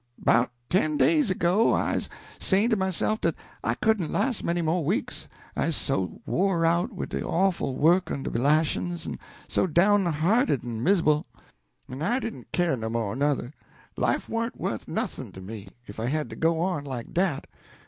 [0.17, 2.09] "'Bout ten days ago I 'uz
[2.39, 6.91] sayin' to myself dat I couldn't las' many mo' weeks I 'uz so wore out
[6.91, 11.25] wid de awful work en de lashin's, en so downhearted en misable.
[11.87, 13.53] En I didn't care no mo', nuther
[13.95, 17.45] life warn't wuth noth'n' to me, if I got to go on like dat.